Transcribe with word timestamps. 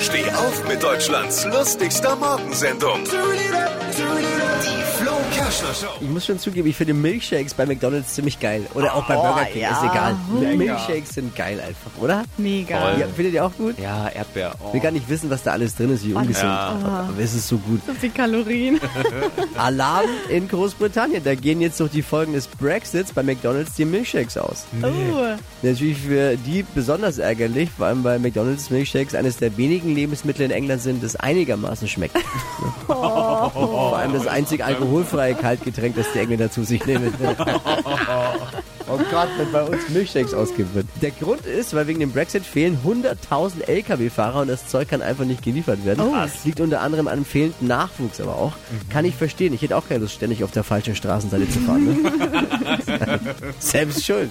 Steh 0.00 0.28
auf 0.30 0.66
mit 0.68 0.82
Deutschlands 0.82 1.44
lustigster 1.44 2.16
Morgensendung. 2.16 3.04
Ich 6.00 6.08
muss 6.08 6.26
schon 6.26 6.38
zugeben, 6.38 6.68
ich 6.68 6.76
finde 6.76 6.94
Milkshakes 6.94 7.54
bei 7.54 7.66
McDonalds 7.66 8.14
ziemlich 8.14 8.40
geil. 8.40 8.66
Oder 8.74 8.94
auch 8.94 9.06
bei 9.06 9.16
Oh, 9.16 9.22
Burger 9.22 9.44
King, 9.46 9.62
ja. 9.62 9.70
ist 9.72 9.90
egal. 9.90 10.16
Lecker. 10.40 10.56
Milkshakes 10.56 11.10
sind 11.10 11.36
geil 11.36 11.60
einfach, 11.60 11.90
oder? 12.02 12.24
Mega. 12.38 12.98
Ja, 12.98 13.06
findet 13.08 13.34
ihr 13.34 13.44
auch 13.44 13.52
gut? 13.56 13.78
Ja, 13.78 14.08
Erdbeer. 14.08 14.54
Oh. 14.60 14.68
Ich 14.68 14.74
will 14.74 14.80
gar 14.80 14.90
nicht 14.90 15.08
wissen, 15.08 15.30
was 15.30 15.42
da 15.42 15.52
alles 15.52 15.74
drin 15.76 15.90
ist, 15.94 16.04
wie 16.04 16.12
ungesund. 16.14 16.44
Aber 16.50 17.08
es 17.18 17.34
ist 17.34 17.48
so 17.48 17.58
gut. 17.58 17.80
So 17.86 17.94
viel 17.94 18.10
Kalorien. 18.10 18.80
Alarm 19.56 20.06
in 20.28 20.48
Großbritannien. 20.48 21.22
Da 21.24 21.34
gehen 21.34 21.60
jetzt 21.60 21.78
durch 21.80 21.90
die 21.90 22.02
Folgen 22.02 22.32
des 22.32 22.46
Brexits 22.46 23.12
bei 23.12 23.22
McDonalds 23.22 23.74
die 23.74 23.84
Milkshakes 23.84 24.36
aus. 24.36 24.64
Oh. 24.82 24.86
Natürlich 25.62 25.98
für 25.98 26.36
die 26.36 26.64
besonders 26.74 27.18
ärgerlich, 27.18 27.70
vor 27.76 27.86
allem 27.86 28.02
weil 28.04 28.18
McDonalds 28.18 28.70
Milkshakes 28.70 29.14
eines 29.14 29.36
der 29.36 29.56
wenigen 29.56 29.94
Lebensmittel 29.94 30.42
in 30.46 30.50
England 30.50 30.82
sind, 30.82 31.02
das 31.02 31.16
einigermaßen 31.16 31.88
schmeckt. 31.88 32.16
Vor 32.86 33.96
allem 33.96 34.12
das 34.12 34.26
einzig 34.26 34.64
alkoholfreie 34.64 35.34
Kaltgetränk, 35.44 35.94
das 35.94 36.06
die 36.14 36.20
Engländer 36.20 36.50
zu 36.50 36.64
sich 36.64 36.84
nehmen. 36.86 37.12
Oh 38.86 38.98
Gott, 39.10 39.28
wenn 39.38 39.50
bei 39.50 39.62
uns 39.62 39.88
Milchshakes 39.88 40.34
ausgegeben 40.34 40.74
wird. 40.74 40.86
Der 41.00 41.10
Grund 41.10 41.46
ist, 41.46 41.74
weil 41.74 41.86
wegen 41.86 42.00
dem 42.00 42.12
Brexit 42.12 42.44
fehlen 42.44 42.78
100.000 42.84 43.66
Lkw-Fahrer 43.66 44.42
und 44.42 44.48
das 44.48 44.68
Zeug 44.68 44.88
kann 44.88 45.00
einfach 45.00 45.24
nicht 45.24 45.42
geliefert 45.42 45.86
werden. 45.86 46.04
Oh. 46.06 46.14
Das 46.14 46.44
liegt 46.44 46.60
unter 46.60 46.82
anderem 46.82 47.08
an 47.08 47.24
fehlendem 47.24 47.66
Nachwuchs 47.66 48.20
aber 48.20 48.36
auch. 48.36 48.52
Kann 48.90 49.06
ich 49.06 49.14
verstehen. 49.14 49.54
Ich 49.54 49.62
hätte 49.62 49.78
auch 49.78 49.88
keine 49.88 50.00
Lust, 50.00 50.16
ständig 50.16 50.44
auf 50.44 50.50
der 50.50 50.64
falschen 50.64 50.94
Straßenseite 50.94 51.48
zu 51.48 51.60
fahren. 51.60 51.86
Ne? 51.86 53.20
Selbst 53.58 54.04
schuld. 54.04 54.30